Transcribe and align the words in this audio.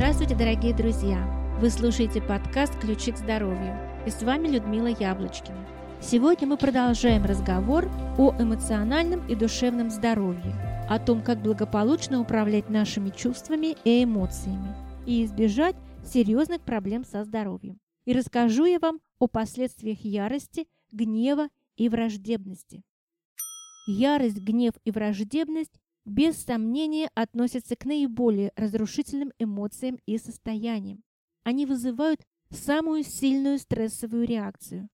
Здравствуйте, 0.00 0.34
дорогие 0.34 0.74
друзья! 0.74 1.58
Вы 1.60 1.68
слушаете 1.68 2.22
подкаст 2.22 2.72
«Ключи 2.80 3.12
к 3.12 3.18
здоровью» 3.18 3.76
и 4.06 4.10
с 4.10 4.22
вами 4.22 4.48
Людмила 4.48 4.86
Яблочкина. 4.86 5.68
Сегодня 6.00 6.48
мы 6.48 6.56
продолжаем 6.56 7.26
разговор 7.26 7.84
о 8.16 8.34
эмоциональном 8.38 9.28
и 9.28 9.34
душевном 9.34 9.90
здоровье, 9.90 10.54
о 10.88 10.98
том, 10.98 11.22
как 11.22 11.42
благополучно 11.42 12.18
управлять 12.18 12.70
нашими 12.70 13.10
чувствами 13.10 13.76
и 13.84 14.02
эмоциями 14.02 14.74
и 15.04 15.22
избежать 15.22 15.76
серьезных 16.02 16.62
проблем 16.62 17.04
со 17.04 17.22
здоровьем. 17.22 17.78
И 18.06 18.14
расскажу 18.14 18.64
я 18.64 18.78
вам 18.78 19.00
о 19.18 19.26
последствиях 19.26 20.00
ярости, 20.00 20.66
гнева 20.92 21.48
и 21.76 21.90
враждебности. 21.90 22.82
Ярость, 23.86 24.38
гнев 24.38 24.72
и 24.82 24.92
враждебность 24.92 25.78
без 26.10 26.42
сомнения 26.42 27.08
относятся 27.14 27.76
к 27.76 27.84
наиболее 27.84 28.50
разрушительным 28.56 29.32
эмоциям 29.38 29.96
и 30.06 30.18
состояниям. 30.18 31.04
Они 31.44 31.66
вызывают 31.66 32.26
самую 32.50 33.04
сильную 33.04 33.58
стрессовую 33.60 34.26
реакцию. 34.26 34.88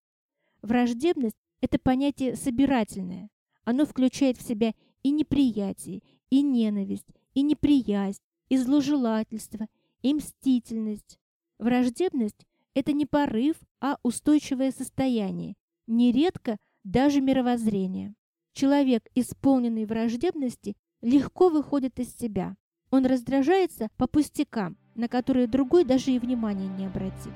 Враждебность– 0.61 1.39
это 1.63 1.79
понятие 1.79 2.37
собирательное. 2.37 3.31
Оно 3.65 3.87
включает 3.87 4.37
в 4.37 4.47
себя 4.47 4.75
и 5.03 5.11
неприятие, 5.11 6.03
и 6.29 6.43
ненависть, 6.43 7.09
и 7.33 7.41
неприязнь, 7.41 8.21
и 8.51 8.59
зложелательство, 8.59 9.69
и 10.03 10.13
мстительность. 10.13 11.19
Враждебность– 11.59 12.47
это 12.75 12.93
не 12.93 13.07
порыв, 13.07 13.57
а 13.81 13.97
устойчивое 14.03 14.71
состояние, 14.71 15.55
нередко 15.87 16.59
даже 16.85 17.23
мировоззрение. 17.23 18.15
Человек, 18.53 19.09
исполненный 19.15 19.87
враждебности, 19.87 20.77
легко 21.03 21.49
выходит 21.49 21.99
из 21.99 22.17
себя. 22.17 22.57
Он 22.91 23.07
раздражается 23.07 23.89
по 23.97 24.07
пустякам, 24.07 24.77
на 24.95 25.09
которые 25.09 25.47
другой 25.47 25.85
даже 25.85 26.11
и 26.11 26.19
внимания 26.19 26.69
не 26.69 26.87
обратит. 26.87 27.33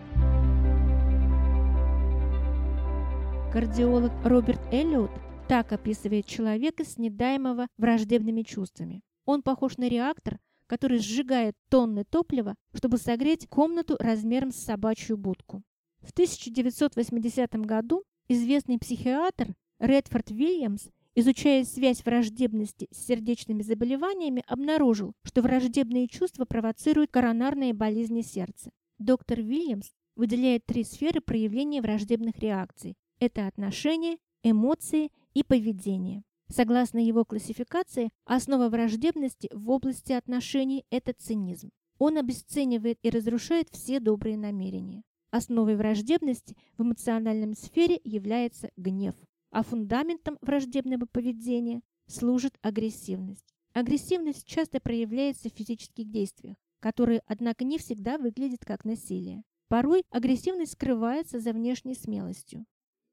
Кардиолог 3.53 4.12
Роберт 4.25 4.61
Эллиот 4.72 5.11
так 5.48 5.72
описывает 5.72 6.27
человека, 6.27 6.84
снедаемого 6.84 7.66
враждебными 7.77 8.42
чувствами. 8.42 9.03
Он 9.25 9.42
похож 9.42 9.77
на 9.77 9.88
реактор, 9.88 10.38
который 10.69 10.98
сжигает 10.98 11.56
тонны 11.69 12.05
топлива, 12.05 12.55
чтобы 12.72 12.97
согреть 12.98 13.48
комнату 13.48 13.97
размером 13.98 14.53
с 14.53 14.62
собачью 14.62 15.16
будку. 15.16 15.62
В 16.00 16.12
1980 16.12 17.53
году 17.66 18.05
известный 18.28 18.78
психиатр 18.78 19.56
Редфорд 19.81 20.31
Вильямс 20.31 20.88
изучая 21.14 21.64
связь 21.64 22.05
враждебности 22.05 22.89
с 22.91 23.06
сердечными 23.06 23.62
заболеваниями, 23.62 24.44
обнаружил, 24.47 25.14
что 25.22 25.42
враждебные 25.42 26.08
чувства 26.08 26.44
провоцируют 26.44 27.11
коронарные 27.11 27.75
болезни 27.75 28.22
сердца. 28.22 28.70
Доктор 28.98 29.41
Вильямс 29.41 29.91
выделяет 30.16 30.66
три 30.66 30.84
сферы 30.84 31.20
проявления 31.20 31.83
враждебных 31.83 32.38
реакций. 32.38 32.94
Это 33.19 33.47
отношения, 33.47 34.19
эмоции 34.42 35.11
и 35.34 35.42
поведение. 35.42 36.22
Согласно 36.48 36.98
его 36.98 37.25
классификации, 37.25 38.11
основа 38.25 38.69
враждебности 38.69 39.48
в 39.53 39.70
области 39.70 40.12
отношений– 40.12 40.84
это 40.91 41.12
цинизм. 41.12 41.70
Он 41.98 42.19
обесценивает 42.19 42.98
и 43.03 43.11
разрушает 43.11 43.69
все 43.70 44.00
добрые 44.00 44.36
намерения. 44.36 45.03
Основой 45.31 45.77
враждебности 45.77 46.56
в 46.77 46.83
эмоциональном 46.83 47.55
сфере 47.55 48.00
является 48.03 48.70
гнев 48.77 49.14
а 49.51 49.62
фундаментом 49.62 50.39
враждебного 50.41 51.06
поведения 51.06 51.83
служит 52.06 52.59
агрессивность. 52.62 53.55
Агрессивность 53.73 54.47
часто 54.47 54.81
проявляется 54.81 55.48
в 55.48 55.53
физических 55.53 56.11
действиях, 56.11 56.56
которые, 56.81 57.22
однако, 57.27 57.65
не 57.65 57.78
всегда 57.78 58.19
выглядят 58.19 58.65
как 58.65 58.84
насилие. 58.84 59.43
Порой 59.69 60.03
агрессивность 60.11 60.72
скрывается 60.72 61.38
за 61.38 61.53
внешней 61.53 61.94
смелостью. 61.94 62.66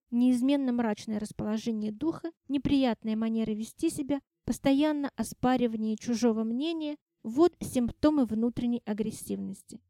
Неизменно 0.09 0.71
мрачное 0.71 1.19
расположение 1.19 1.91
духа, 1.91 2.31
неприятная 2.47 3.15
манера 3.15 3.51
вести 3.51 3.89
себя, 3.89 4.21
постоянно 4.45 5.11
оспаривание 5.15 5.97
чужого 5.97 6.43
мнения– 6.43 6.95
вот 7.23 7.53
симптомы 7.59 8.25
внутренней 8.25 8.81
агрессивности. 8.85 9.81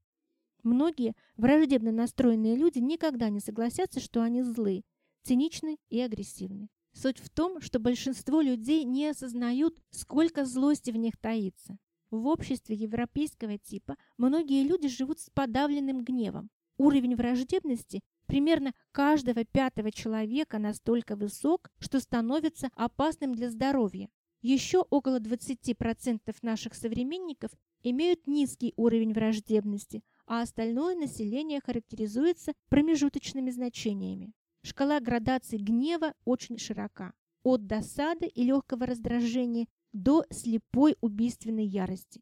Многие 0.64 1.14
враждебно 1.36 1.92
настроенные 1.92 2.56
люди 2.56 2.80
никогда 2.80 3.30
не 3.30 3.40
согласятся, 3.40 4.00
что 4.00 4.24
они 4.24 4.42
злы, 4.42 4.84
циничны 5.28 5.78
и 5.90 6.00
агрессивны. 6.00 6.70
Суть 6.94 7.20
в 7.20 7.30
том, 7.30 7.60
что 7.60 7.80
большинство 7.80 8.40
людей 8.40 8.86
не 8.86 9.08
осознают, 9.08 9.78
сколько 9.90 10.46
злости 10.46 10.90
в 10.90 10.96
них 10.96 11.18
таится. 11.18 11.78
В 12.12 12.28
обществе 12.28 12.78
европейского 12.78 13.58
типа 13.58 13.98
многие 14.18 14.64
люди 14.64 14.88
живут 14.88 15.20
с 15.20 15.30
подавленным 15.30 16.06
гневом. 16.06 16.50
Уровень 16.78 17.18
враждебности 17.18 18.02
примерно 18.26 18.74
каждого 18.94 19.44
пятого 19.44 19.92
человека 19.92 20.60
настолько 20.60 21.18
высок, 21.18 21.72
что 21.80 22.00
становится 22.00 22.70
опасным 22.76 23.36
для 23.36 23.52
здоровья. 23.52 24.08
Еще 24.42 24.86
около 24.90 25.20
20% 25.20 26.22
наших 26.42 26.74
современников 26.74 27.52
имеют 27.84 28.28
низкий 28.28 28.74
уровень 28.78 29.14
враждебности, 29.14 30.04
а 30.26 30.42
остальное 30.42 30.96
население 30.96 31.60
характеризуется 31.60 32.54
промежуточными 32.70 33.50
значениями. 33.50 34.32
Шкала 34.68 35.00
градации 35.00 35.56
гнева 35.56 36.14
очень 36.26 36.58
широка. 36.58 37.14
От 37.42 37.68
досады 37.68 38.28
и 38.28 38.44
легкого 38.44 38.86
раздражения 38.86 39.68
до 39.94 40.26
слепой 40.30 40.98
убийственной 41.00 41.66
ярости. 41.66 42.22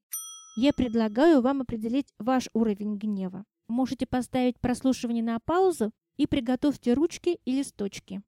Я 0.56 0.72
предлагаю 0.72 1.42
вам 1.42 1.62
определить 1.62 2.14
ваш 2.20 2.48
уровень 2.54 2.98
гнева. 2.98 3.46
Можете 3.68 4.06
поставить 4.06 4.60
прослушивание 4.60 5.24
на 5.24 5.40
паузу 5.40 5.92
и 6.18 6.28
приготовьте 6.28 6.94
ручки 6.94 7.40
и 7.46 7.52
листочки. 7.52 8.22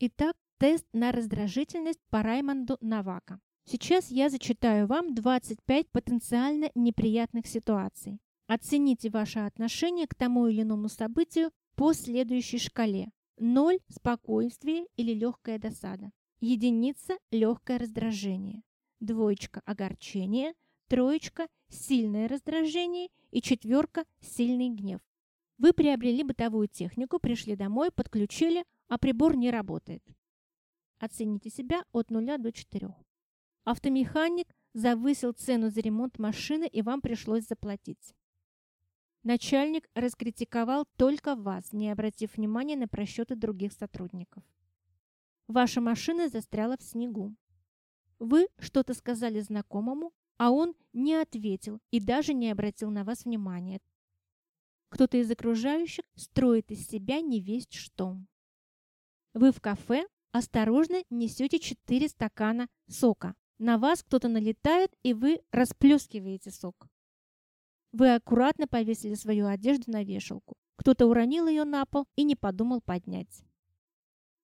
Итак, 0.00 0.34
тест 0.56 0.86
на 0.94 1.12
раздражительность 1.12 2.00
по 2.08 2.22
Раймонду 2.22 2.78
Навака. 2.80 3.38
Сейчас 3.66 4.10
я 4.10 4.30
зачитаю 4.30 4.86
вам 4.86 5.14
25 5.14 5.90
потенциально 5.90 6.70
неприятных 6.74 7.46
ситуаций. 7.46 8.18
Оцените 8.46 9.10
ваше 9.10 9.40
отношение 9.40 10.06
к 10.06 10.14
тому 10.14 10.46
или 10.46 10.62
иному 10.62 10.88
событию 10.88 11.50
по 11.76 11.92
следующей 11.92 12.58
шкале. 12.58 13.10
0– 13.38 13.78
спокойствие 13.88 14.86
или 14.96 15.12
легкая 15.12 15.58
досада. 15.58 16.12
Единица– 16.40 17.18
легкое 17.32 17.78
раздражение. 17.78 18.62
Двоечка– 19.00 19.60
огорчение. 19.64 20.54
Троечка– 20.88 21.48
сильное 21.68 22.28
раздражение. 22.28 23.08
И 23.32 23.42
четверка– 23.42 24.04
сильный 24.20 24.68
гнев. 24.68 25.00
Вы 25.58 25.72
приобрели 25.72 26.22
бытовую 26.22 26.68
технику, 26.68 27.18
пришли 27.18 27.56
домой, 27.56 27.90
подключили, 27.90 28.64
а 28.88 28.98
прибор 28.98 29.36
не 29.36 29.50
работает. 29.50 30.04
Оцените 30.98 31.50
себя 31.50 31.84
от 31.92 32.10
0 32.10 32.38
до 32.38 32.52
4. 32.52 32.94
Автомеханик 33.64 34.54
завысил 34.74 35.32
цену 35.32 35.70
за 35.70 35.80
ремонт 35.80 36.18
машины 36.18 36.66
и 36.66 36.82
вам 36.82 37.00
пришлось 37.00 37.46
заплатить. 37.46 38.14
Начальник 39.24 39.88
раскритиковал 39.94 40.86
только 40.96 41.34
вас, 41.34 41.72
не 41.72 41.90
обратив 41.90 42.36
внимания 42.36 42.76
на 42.76 42.86
просчеты 42.86 43.34
других 43.34 43.72
сотрудников. 43.72 44.44
Ваша 45.48 45.80
машина 45.80 46.28
застряла 46.28 46.76
в 46.76 46.82
снегу. 46.82 47.34
Вы 48.18 48.48
что-то 48.58 48.92
сказали 48.92 49.40
знакомому, 49.40 50.12
а 50.36 50.50
он 50.50 50.74
не 50.92 51.14
ответил 51.14 51.80
и 51.90 52.00
даже 52.00 52.34
не 52.34 52.50
обратил 52.50 52.90
на 52.90 53.02
вас 53.02 53.24
внимания. 53.24 53.80
Кто-то 54.90 55.16
из 55.16 55.30
окружающих 55.30 56.04
строит 56.16 56.70
из 56.70 56.86
себя 56.86 57.22
невесть 57.22 57.72
что. 57.72 58.18
Вы 59.32 59.52
в 59.52 59.60
кафе 59.62 60.06
осторожно 60.32 61.02
несете 61.08 61.58
4 61.58 62.10
стакана 62.10 62.68
сока. 62.88 63.34
На 63.58 63.78
вас 63.78 64.02
кто-то 64.02 64.28
налетает, 64.28 64.92
и 65.02 65.14
вы 65.14 65.40
расплескиваете 65.50 66.50
сок. 66.50 66.88
Вы 67.96 68.12
аккуратно 68.12 68.66
повесили 68.66 69.14
свою 69.14 69.46
одежду 69.46 69.92
на 69.92 70.02
вешалку. 70.02 70.56
Кто-то 70.74 71.06
уронил 71.06 71.46
ее 71.46 71.62
на 71.62 71.86
пол 71.86 72.08
и 72.16 72.24
не 72.24 72.34
подумал 72.34 72.80
поднять. 72.80 73.44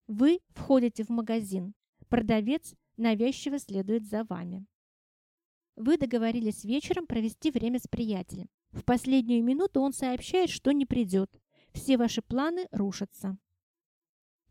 Вы 0.07 0.39
входите 0.51 1.03
в 1.03 1.09
магазин. 1.09 1.75
Продавец 2.09 2.75
навязчиво 2.97 3.59
следует 3.59 4.07
за 4.07 4.23
вами. 4.23 4.67
Вы 5.75 5.99
договорились 5.99 6.63
вечером 6.63 7.09
провести 7.09 7.51
время 7.51 7.81
с 7.81 7.89
приятелем. 7.89 8.49
В 8.71 8.85
последнюю 8.85 9.43
минуту 9.43 9.81
он 9.81 9.93
сообщает, 9.93 10.49
что 10.49 10.71
не 10.71 10.87
придет. 10.87 11.29
Все 11.73 11.97
ваши 11.99 12.23
планы 12.23 12.69
рушатся. 12.71 13.37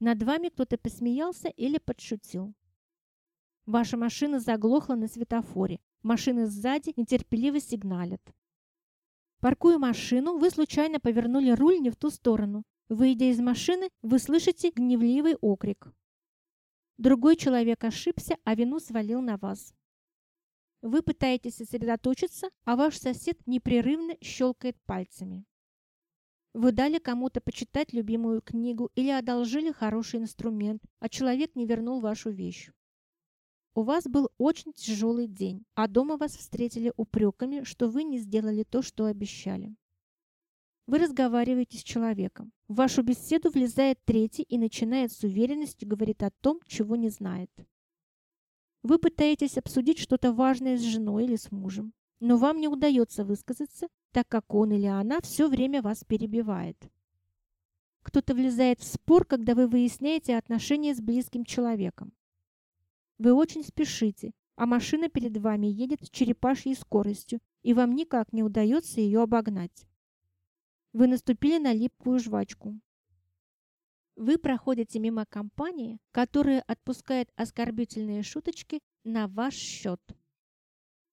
Над 0.02 0.22
вами 0.24 0.50
кто-то 0.50 0.78
посмеялся 0.78 1.48
или 1.48 1.78
подшутил. 1.78 2.54
Ваша 3.66 3.96
машина 3.96 4.42
заглохла 4.42 4.96
на 4.96 5.08
светофоре. 5.08 5.80
Машины 6.04 6.48
сзади 6.48 6.92
нетерпеливо 6.98 7.62
сигналят. 7.62 8.22
Паркуя 9.40 9.78
машину, 9.78 10.38
вы 10.38 10.50
случайно 10.50 11.00
повернули 11.00 11.52
руль 11.52 11.80
не 11.80 11.90
в 11.90 11.96
ту 11.96 12.10
сторону. 12.10 12.64
Выйдя 12.90 13.32
из 13.32 13.40
машины, 13.40 13.90
вы 14.02 14.20
слышите 14.20 14.70
гневливый 14.70 15.36
окрик. 15.36 15.94
Другой 16.98 17.38
человек 17.38 17.84
ошибся, 17.86 18.36
а 18.44 18.56
вину 18.56 18.80
свалил 18.80 19.22
на 19.22 19.38
вас. 19.38 19.74
Вы 20.82 21.02
пытаетесь 21.02 21.56
сосредоточиться, 21.56 22.50
а 22.66 22.76
ваш 22.76 22.98
сосед 22.98 23.38
непрерывно 23.46 24.18
щелкает 24.22 24.76
пальцами. 24.86 25.46
Вы 26.54 26.74
дали 26.74 27.00
кому-то 27.00 27.40
почитать 27.40 27.94
любимую 27.94 28.42
книгу 28.42 28.90
или 28.96 29.10
одолжили 29.10 29.72
хороший 29.72 30.20
инструмент, 30.20 30.82
а 31.00 31.08
человек 31.08 31.56
не 31.56 31.66
вернул 31.66 32.02
вашу 32.02 32.32
вещь. 32.32 32.72
У 33.76 33.84
вас 33.84 34.06
был 34.06 34.30
очень 34.38 34.74
тяжелый 34.74 35.28
день, 35.28 35.64
а 35.76 35.88
дома 35.88 36.18
вас 36.18 36.36
встретили 36.36 36.92
упреками, 36.98 37.64
что 37.64 37.88
вы 37.88 38.04
не 38.04 38.18
сделали 38.18 38.64
то, 38.64 38.82
что 38.82 39.06
обещали. 39.06 39.76
Вы 40.88 40.98
разговариваете 40.98 41.78
с 41.78 41.84
человеком. 41.84 42.52
В 42.68 42.76
вашу 42.76 43.04
беседу 43.04 43.52
влезает 43.52 44.00
третий 44.06 44.42
и 44.42 44.58
начинает 44.58 45.12
с 45.12 45.24
уверенностью 45.24 45.88
говорить 45.88 46.24
о 46.24 46.32
том, 46.32 46.60
чего 46.66 46.96
не 46.96 47.10
знает. 47.10 47.52
Вы 48.82 48.98
пытаетесь 48.98 49.58
обсудить 49.58 50.00
что-то 50.00 50.34
важное 50.34 50.78
с 50.78 50.82
женой 50.82 51.26
или 51.26 51.36
с 51.36 51.52
мужем, 51.52 51.94
но 52.20 52.38
вам 52.38 52.60
не 52.60 52.68
удается 52.68 53.24
высказаться, 53.24 53.88
так 54.12 54.28
как 54.28 54.54
он 54.56 54.72
или 54.72 54.88
она 54.88 55.22
все 55.22 55.48
время 55.48 55.84
вас 55.84 56.04
перебивает. 56.04 56.78
Кто-то 58.02 58.34
влезает 58.34 58.80
в 58.80 58.86
спор, 58.86 59.26
когда 59.26 59.54
вы 59.54 59.68
выясняете 59.68 60.38
отношения 60.38 60.96
с 60.96 61.02
близким 61.02 61.46
человеком. 61.46 62.14
Вы 63.20 63.34
очень 63.34 63.66
спешите, 63.66 64.32
а 64.56 64.66
машина 64.66 65.10
перед 65.10 65.36
вами 65.38 65.68
едет 65.68 66.02
с 66.02 66.10
черепашьей 66.10 66.74
скоростью, 66.74 67.42
и 67.64 67.74
вам 67.74 67.94
никак 67.94 68.32
не 68.32 68.44
удается 68.44 69.02
ее 69.02 69.22
обогнать. 69.22 69.86
Вы 70.94 71.08
наступили 71.08 71.60
на 71.60 71.74
липкую 71.74 72.20
жвачку. 72.20 72.80
Вы 74.16 74.38
проходите 74.38 75.00
мимо 75.00 75.26
компании, 75.26 76.00
которая 76.12 76.62
отпускает 76.62 77.30
оскорбительные 77.36 78.24
шуточки 78.24 78.80
на 79.04 79.28
ваш 79.28 79.54
счет. 79.54 80.02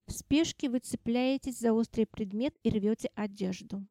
В 0.05 0.13
спешке 0.13 0.69
вы 0.69 0.79
цепляетесь 0.79 1.59
за 1.59 1.73
острый 1.73 2.05
предмет 2.05 2.55
и 2.63 2.69
рвете 2.69 3.09
одежду. 3.15 3.85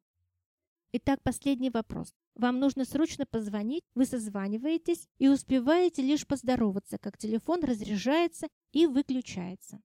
Итак, 0.98 1.20
последний 1.22 1.68
вопрос. 1.68 2.14
Вам 2.36 2.58
нужно 2.58 2.86
срочно 2.86 3.26
позвонить, 3.26 3.84
вы 3.94 4.06
созваниваетесь 4.06 5.10
и 5.18 5.28
успеваете 5.28 6.00
лишь 6.00 6.26
поздороваться, 6.26 6.96
как 6.96 7.18
телефон 7.18 7.62
разряжается 7.62 8.46
и 8.72 8.86
выключается. 8.86 9.78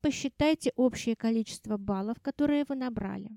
Посчитайте 0.00 0.72
общее 0.74 1.16
количество 1.16 1.76
баллов, 1.76 2.18
которые 2.22 2.64
вы 2.66 2.76
набрали. 2.76 3.36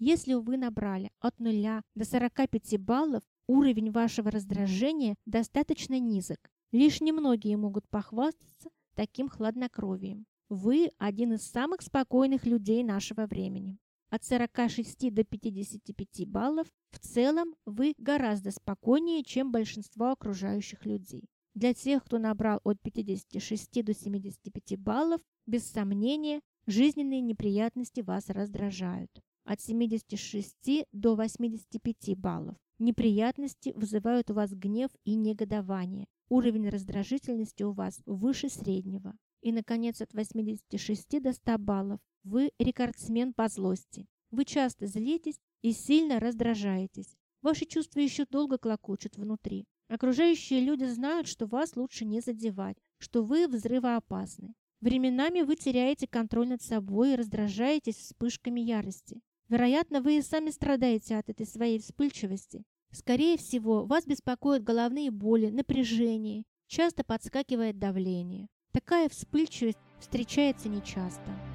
Если 0.00 0.34
вы 0.34 0.56
набрали 0.56 1.12
от 1.20 1.38
0 1.38 1.82
до 1.94 2.04
45 2.04 2.76
баллов, 2.80 3.22
уровень 3.46 3.92
вашего 3.92 4.28
раздражения 4.32 5.14
достаточно 5.26 6.00
низок. 6.00 6.50
Лишь 6.72 7.00
немногие 7.00 7.56
могут 7.56 7.88
похвастаться 7.88 8.68
таким 8.96 9.28
хладнокровием. 9.28 10.26
Вы 10.48 10.90
один 10.98 11.34
из 11.34 11.48
самых 11.48 11.82
спокойных 11.82 12.46
людей 12.46 12.82
нашего 12.82 13.26
времени. 13.26 13.78
От 14.12 14.24
46 14.24 15.10
до 15.10 15.24
55 15.24 16.28
баллов 16.28 16.66
в 16.90 16.98
целом 16.98 17.54
вы 17.64 17.94
гораздо 17.96 18.50
спокойнее, 18.50 19.24
чем 19.24 19.50
большинство 19.50 20.10
окружающих 20.10 20.84
людей. 20.84 21.30
Для 21.54 21.72
тех, 21.72 22.04
кто 22.04 22.18
набрал 22.18 22.60
от 22.62 22.78
56 22.82 23.82
до 23.82 23.94
75 23.94 24.78
баллов, 24.78 25.22
без 25.46 25.66
сомнения, 25.66 26.42
жизненные 26.66 27.22
неприятности 27.22 28.02
вас 28.02 28.28
раздражают. 28.28 29.10
От 29.44 29.62
76 29.62 30.86
до 30.92 31.16
85 31.16 32.18
баллов. 32.18 32.58
Неприятности 32.78 33.72
вызывают 33.74 34.30
у 34.30 34.34
вас 34.34 34.52
гнев 34.52 34.90
и 35.04 35.14
негодование. 35.14 36.04
Уровень 36.28 36.68
раздражительности 36.68 37.62
у 37.62 37.72
вас 37.72 38.02
выше 38.04 38.50
среднего. 38.50 39.14
И, 39.40 39.52
наконец, 39.52 40.02
от 40.02 40.12
86 40.12 41.22
до 41.22 41.32
100 41.32 41.56
баллов 41.56 42.00
вы 42.24 42.52
рекордсмен 42.58 43.32
по 43.32 43.48
злости. 43.48 44.06
Вы 44.30 44.44
часто 44.44 44.86
злитесь 44.86 45.40
и 45.62 45.72
сильно 45.72 46.20
раздражаетесь. 46.20 47.16
Ваши 47.42 47.66
чувства 47.66 48.00
еще 48.00 48.24
долго 48.24 48.58
клокочут 48.58 49.16
внутри. 49.16 49.66
Окружающие 49.88 50.60
люди 50.60 50.84
знают, 50.84 51.26
что 51.26 51.46
вас 51.46 51.76
лучше 51.76 52.04
не 52.04 52.20
задевать, 52.20 52.78
что 52.98 53.22
вы 53.22 53.46
взрывоопасны. 53.46 54.54
Временами 54.80 55.42
вы 55.42 55.56
теряете 55.56 56.06
контроль 56.06 56.48
над 56.48 56.62
собой 56.62 57.12
и 57.12 57.16
раздражаетесь 57.16 57.96
вспышками 57.96 58.60
ярости. 58.60 59.20
Вероятно, 59.48 60.00
вы 60.00 60.18
и 60.18 60.22
сами 60.22 60.50
страдаете 60.50 61.16
от 61.16 61.28
этой 61.28 61.46
своей 61.46 61.78
вспыльчивости. 61.78 62.64
Скорее 62.90 63.36
всего, 63.36 63.84
вас 63.84 64.06
беспокоят 64.06 64.62
головные 64.64 65.10
боли, 65.10 65.50
напряжение, 65.50 66.44
часто 66.68 67.04
подскакивает 67.04 67.78
давление. 67.78 68.48
Такая 68.72 69.08
вспыльчивость 69.08 69.78
встречается 70.00 70.68
нечасто. 70.68 71.51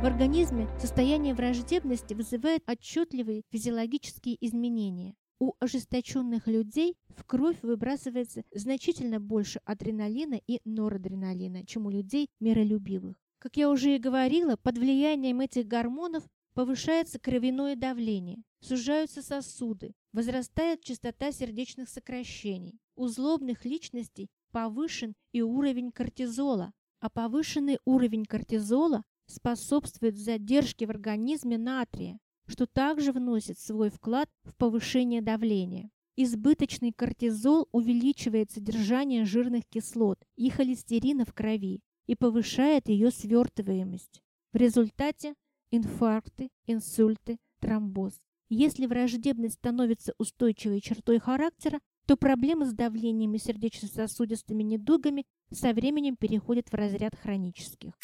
В 0.00 0.06
организме 0.06 0.68
состояние 0.78 1.34
враждебности 1.34 2.14
вызывает 2.14 2.62
отчетливые 2.66 3.42
физиологические 3.50 4.36
изменения. 4.46 5.14
У 5.40 5.54
ожесточенных 5.60 6.46
людей 6.46 6.96
в 7.08 7.24
кровь 7.24 7.56
выбрасывается 7.62 8.44
значительно 8.52 9.18
больше 9.18 9.60
адреналина 9.64 10.40
и 10.46 10.60
норадреналина, 10.64 11.64
чем 11.66 11.86
у 11.86 11.90
людей 11.90 12.28
миролюбивых. 12.40 13.16
Как 13.38 13.56
я 13.56 13.70
уже 13.70 13.96
и 13.96 13.98
говорила, 13.98 14.56
под 14.56 14.78
влиянием 14.78 15.40
этих 15.40 15.66
гормонов 15.66 16.24
повышается 16.54 17.18
кровяное 17.18 17.76
давление, 17.76 18.42
сужаются 18.60 19.22
сосуды, 19.22 19.92
возрастает 20.12 20.82
частота 20.82 21.32
сердечных 21.32 21.88
сокращений. 21.88 22.78
У 22.96 23.08
злобных 23.08 23.64
личностей 23.64 24.28
повышен 24.52 25.14
и 25.32 25.42
уровень 25.42 25.90
кортизола, 25.90 26.72
а 27.00 27.10
повышенный 27.10 27.78
уровень 27.84 28.24
кортизола 28.24 29.02
способствует 29.26 30.16
задержке 30.16 30.86
в 30.86 30.90
организме 30.90 31.58
натрия, 31.58 32.18
что 32.46 32.66
также 32.66 33.12
вносит 33.12 33.58
свой 33.58 33.90
вклад 33.90 34.28
в 34.44 34.54
повышение 34.56 35.22
давления. 35.22 35.90
Избыточный 36.16 36.92
кортизол 36.92 37.68
увеличивает 37.72 38.50
содержание 38.50 39.24
жирных 39.24 39.64
кислот 39.66 40.18
и 40.36 40.48
холестерина 40.48 41.24
в 41.24 41.34
крови 41.34 41.80
и 42.06 42.14
повышает 42.14 42.88
ее 42.88 43.10
свертываемость. 43.10 44.22
В 44.52 44.56
результате 44.56 45.34
инфаркты, 45.72 46.50
инсульты, 46.66 47.38
тромбоз. 47.60 48.14
Если 48.48 48.86
враждебность 48.86 49.54
становится 49.54 50.14
устойчивой 50.18 50.80
чертой 50.80 51.18
характера, 51.18 51.80
то 52.06 52.16
проблемы 52.16 52.66
с 52.66 52.72
давлением 52.72 53.34
и 53.34 53.38
сердечно-сосудистыми 53.38 54.62
недугами 54.62 55.24
со 55.50 55.72
временем 55.72 56.16
переходят 56.16 56.68
в 56.68 56.74
разряд 56.74 57.16
хронических. 57.16 57.94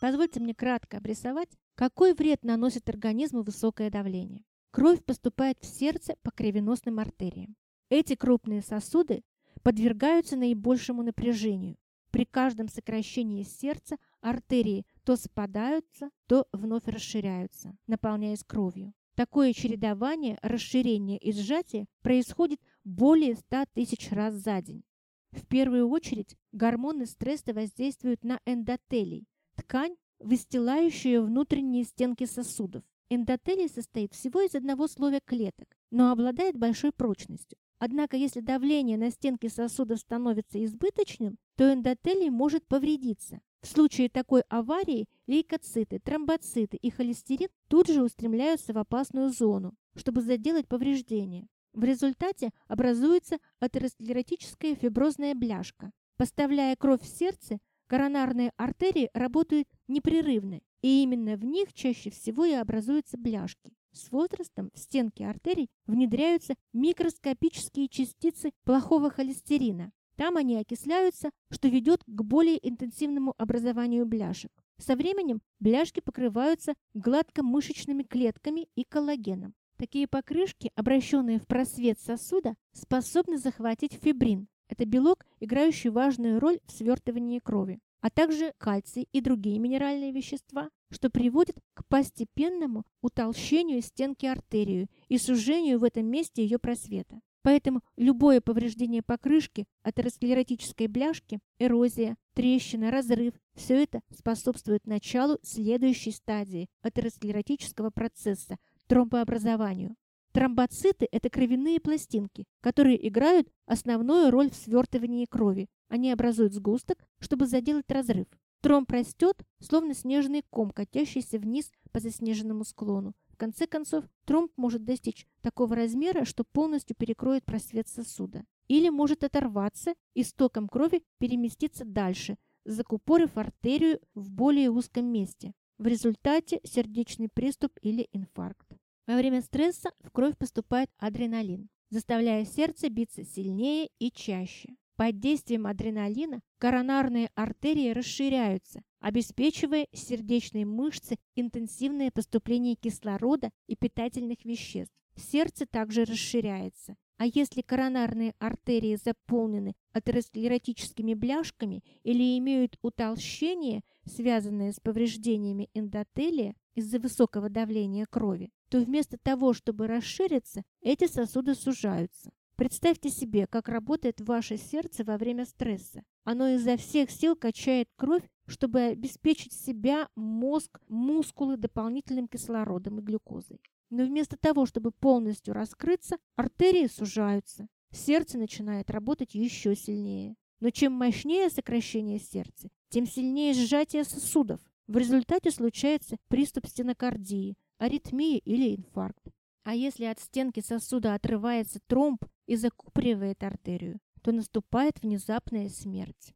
Позвольте 0.00 0.40
мне 0.40 0.54
кратко 0.54 0.98
обрисовать, 0.98 1.50
какой 1.74 2.14
вред 2.14 2.44
наносит 2.44 2.88
организму 2.88 3.42
высокое 3.42 3.90
давление. 3.90 4.44
Кровь 4.70 5.02
поступает 5.04 5.58
в 5.60 5.64
сердце 5.64 6.16
по 6.22 6.30
кровеносным 6.30 6.98
артериям. 6.98 7.56
Эти 7.88 8.14
крупные 8.14 8.62
сосуды 8.62 9.22
подвергаются 9.62 10.36
наибольшему 10.36 11.02
напряжению. 11.02 11.76
При 12.10 12.24
каждом 12.24 12.68
сокращении 12.68 13.42
сердца 13.42 13.96
артерии 14.20 14.86
то 15.04 15.16
спадаются, 15.16 16.10
то 16.26 16.46
вновь 16.52 16.86
расширяются, 16.86 17.76
наполняясь 17.86 18.44
кровью. 18.44 18.92
Такое 19.14 19.54
чередование 19.54 20.38
расширения 20.42 21.16
и 21.16 21.32
сжатия 21.32 21.86
происходит 22.02 22.60
более 22.84 23.34
100 23.34 23.64
тысяч 23.72 24.10
раз 24.10 24.34
за 24.34 24.60
день. 24.60 24.84
В 25.30 25.46
первую 25.46 25.88
очередь 25.88 26.36
гормоны 26.52 27.06
стресса 27.06 27.54
воздействуют 27.54 28.24
на 28.24 28.40
эндотелий, 28.44 29.26
ткань, 29.56 29.96
выстилающую 30.18 31.24
внутренние 31.24 31.84
стенки 31.84 32.24
сосудов. 32.24 32.84
Эндотелий 33.08 33.68
состоит 33.68 34.12
всего 34.14 34.40
из 34.40 34.54
одного 34.54 34.88
слоя 34.88 35.20
клеток, 35.24 35.76
но 35.90 36.10
обладает 36.10 36.56
большой 36.56 36.92
прочностью. 36.92 37.58
Однако, 37.78 38.16
если 38.16 38.40
давление 38.40 38.96
на 38.96 39.10
стенки 39.10 39.48
сосудов 39.48 39.98
становится 40.00 40.64
избыточным, 40.64 41.38
то 41.56 41.72
эндотелий 41.72 42.30
может 42.30 42.66
повредиться. 42.66 43.40
В 43.60 43.68
случае 43.68 44.08
такой 44.08 44.42
аварии 44.48 45.08
лейкоциты, 45.26 45.98
тромбоциты 45.98 46.76
и 46.76 46.90
холестерин 46.90 47.48
тут 47.68 47.88
же 47.88 48.02
устремляются 48.02 48.72
в 48.72 48.78
опасную 48.78 49.30
зону, 49.30 49.74
чтобы 49.96 50.22
заделать 50.22 50.68
повреждения. 50.68 51.48
В 51.72 51.84
результате 51.84 52.52
образуется 52.68 53.38
атеросклеротическая 53.60 54.74
фиброзная 54.74 55.34
бляшка. 55.34 55.90
Поставляя 56.16 56.74
кровь 56.76 57.02
в 57.02 57.06
сердце, 57.06 57.58
коронарные 57.86 58.52
артерии 58.56 59.10
работают 59.14 59.68
непрерывно, 59.88 60.60
и 60.82 61.02
именно 61.02 61.36
в 61.36 61.44
них 61.44 61.72
чаще 61.72 62.10
всего 62.10 62.44
и 62.44 62.52
образуются 62.52 63.16
бляшки. 63.16 63.72
С 63.92 64.10
возрастом 64.10 64.70
в 64.74 64.78
стенки 64.78 65.22
артерий 65.22 65.68
внедряются 65.86 66.54
микроскопические 66.72 67.88
частицы 67.88 68.52
плохого 68.64 69.10
холестерина, 69.10 69.92
там 70.16 70.38
они 70.38 70.56
окисляются, 70.56 71.30
что 71.50 71.68
ведет 71.68 72.02
к 72.06 72.22
более 72.22 72.66
интенсивному 72.66 73.34
образованию 73.36 74.06
бляшек. 74.06 74.50
Со 74.78 74.96
временем 74.96 75.40
бляшки 75.60 76.00
покрываются 76.00 76.74
гладкомышечными 76.94 78.02
клетками 78.02 78.68
и 78.74 78.84
коллагеном. 78.84 79.54
Такие 79.76 80.08
покрышки, 80.08 80.70
обращенные 80.74 81.38
в 81.38 81.46
просвет 81.46 82.00
сосуда, 82.00 82.54
способны 82.72 83.36
захватить 83.36 83.92
фибрин, 83.92 84.48
Это 84.68 84.84
белок, 84.84 85.24
играющий 85.40 85.90
важную 85.90 86.40
роль 86.40 86.58
в 86.66 86.72
свертывании 86.72 87.38
крови, 87.38 87.78
а 88.00 88.10
также 88.10 88.52
кальций 88.58 89.08
и 89.12 89.20
другие 89.20 89.58
минеральные 89.58 90.12
вещества, 90.12 90.70
что 90.90 91.10
приводит 91.10 91.58
к 91.74 91.84
постепенному 91.86 92.84
утолщению 93.00 93.82
стенки 93.82 94.26
артерии 94.26 94.88
и 95.08 95.18
сужению 95.18 95.78
в 95.78 95.84
этом 95.84 96.06
месте 96.06 96.42
ее 96.42 96.58
просвета. 96.58 97.20
Поэтому 97.42 97.80
любое 97.96 98.40
повреждение 98.40 99.02
покрышки, 99.02 99.66
атеросклеротической 99.84 100.88
бляшки, 100.88 101.38
эрозия, 101.60 102.16
трещина, 102.34 102.90
разрыв– 102.90 103.34
все 103.54 103.84
это 103.84 104.00
способствует 104.12 104.84
началу 104.86 105.38
следующей 105.42 106.10
стадии 106.10 106.68
атеросклеротического 106.82 107.90
процесса– 107.90 108.56
тромбообразованию. 108.88 109.94
Тромбоциты– 110.36 111.08
это 111.12 111.30
кровяные 111.30 111.80
пластинки, 111.80 112.44
которые 112.60 113.08
играют 113.08 113.48
основную 113.64 114.30
роль 114.30 114.50
в 114.50 114.54
свертывании 114.54 115.24
крови. 115.24 115.66
Они 115.88 116.12
образуют 116.12 116.52
сгусток, 116.52 116.98
чтобы 117.20 117.46
заделать 117.46 117.90
разрыв. 117.90 118.26
Тромб 118.60 118.90
растет, 118.90 119.42
словно 119.60 119.94
снежный 119.94 120.44
ком, 120.50 120.72
катящийся 120.72 121.38
вниз 121.38 121.72
по 121.90 122.00
заснеженному 122.00 122.64
склону. 122.64 123.14
В 123.28 123.38
конце 123.38 123.66
концов, 123.66 124.04
тромб 124.26 124.52
может 124.58 124.84
достичь 124.84 125.26
такого 125.40 125.74
размера, 125.74 126.26
что 126.26 126.44
полностью 126.44 126.96
перекроет 126.96 127.46
просвет 127.46 127.88
сосуда. 127.88 128.44
Или 128.68 128.90
может 128.90 129.24
оторваться 129.24 129.94
и 130.12 130.22
с 130.22 130.34
током 130.34 130.68
крови 130.68 131.02
переместиться 131.16 131.86
дальше, 131.86 132.36
закупорив 132.66 133.38
артерию 133.38 134.00
в 134.14 134.30
более 134.30 134.68
узком 134.68 135.06
месте. 135.06 135.54
В 135.78 135.86
результате 135.86 136.60
сердечный 136.62 137.30
приступ 137.32 137.72
или 137.80 138.06
инфаркт. 138.12 138.66
Во 139.06 139.16
время 139.16 139.40
стресса 139.40 139.92
в 140.00 140.10
кровь 140.10 140.36
поступает 140.36 140.90
адреналин, 140.98 141.68
заставляя 141.90 142.44
сердце 142.44 142.88
биться 142.88 143.24
сильнее 143.24 143.88
и 144.00 144.10
чаще. 144.10 144.74
Под 144.96 145.20
действием 145.20 145.66
адреналина 145.66 146.40
коронарные 146.58 147.30
артерии 147.34 147.90
расширяются, 147.90 148.82
обеспечивая 148.98 149.86
сердечной 149.92 150.64
мышце 150.64 151.18
интенсивное 151.36 152.10
поступление 152.10 152.74
кислорода 152.74 153.50
и 153.68 153.76
питательных 153.76 154.44
веществ. 154.44 154.92
Сердце 155.14 155.66
также 155.66 156.04
расширяется. 156.04 156.96
А 157.18 157.26
если 157.26 157.62
коронарные 157.62 158.34
артерии 158.38 158.96
заполнены 158.96 159.74
атеросклеротическими 159.92 161.14
бляшками 161.14 161.82
или 162.02 162.36
имеют 162.38 162.76
утолщение, 162.82 163.82
связанное 164.04 164.72
с 164.72 164.80
повреждениями 164.80 165.70
эндотелия 165.74 166.54
из-за 166.74 166.98
высокого 166.98 167.48
давления 167.48 168.06
крови, 168.10 168.50
то 168.68 168.78
вместо 168.78 169.18
того, 169.18 169.52
чтобы 169.52 169.86
расшириться, 169.86 170.62
эти 170.80 171.06
сосуды 171.06 171.54
сужаются. 171.54 172.30
Представьте 172.56 173.10
себе, 173.10 173.46
как 173.46 173.68
работает 173.68 174.20
ваше 174.20 174.56
сердце 174.56 175.04
во 175.04 175.18
время 175.18 175.44
стресса. 175.44 176.02
Оно 176.24 176.48
изо 176.48 176.78
всех 176.78 177.10
сил 177.10 177.36
качает 177.36 177.88
кровь, 177.96 178.22
чтобы 178.46 178.80
обеспечить 178.80 179.52
себя, 179.52 180.08
мозг, 180.16 180.80
мускулы 180.88 181.58
дополнительным 181.58 182.28
кислородом 182.28 182.98
и 182.98 183.02
глюкозой. 183.02 183.60
Но 183.90 184.04
вместо 184.04 184.36
того, 184.38 184.64
чтобы 184.64 184.90
полностью 184.90 185.52
раскрыться, 185.52 186.16
артерии 186.34 186.86
сужаются. 186.86 187.68
Сердце 187.92 188.38
начинает 188.38 188.90
работать 188.90 189.34
еще 189.34 189.76
сильнее. 189.76 190.34
Но 190.60 190.70
чем 190.70 190.92
мощнее 190.92 191.50
сокращение 191.50 192.18
сердца, 192.18 192.68
тем 192.88 193.06
сильнее 193.06 193.52
сжатие 193.52 194.04
сосудов. 194.04 194.60
В 194.86 194.96
результате 194.96 195.50
случается 195.50 196.16
приступ 196.28 196.66
стенокардии, 196.66 197.56
аритмии 197.78 198.38
или 198.38 198.74
инфаркт. 198.74 199.28
А 199.64 199.74
если 199.74 200.04
от 200.04 200.20
стенки 200.20 200.60
сосуда 200.60 201.14
отрывается 201.14 201.80
тромб 201.86 202.24
и 202.46 202.56
закупоривает 202.56 203.42
артерию, 203.42 203.98
то 204.22 204.32
наступает 204.32 205.02
внезапная 205.02 205.68
смерть. 205.68 206.34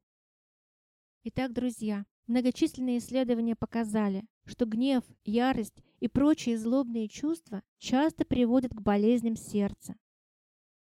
Итак, 1.24 1.52
друзья, 1.52 2.06
многочисленные 2.26 2.98
исследования 2.98 3.54
показали, 3.54 4.24
что 4.46 4.64
гнев, 4.64 5.04
ярость 5.24 5.82
и 6.00 6.08
прочие 6.08 6.58
злобные 6.58 7.08
чувства 7.08 7.62
часто 7.78 8.24
приводят 8.24 8.72
к 8.72 8.80
болезням 8.80 9.36
сердца. 9.36 9.96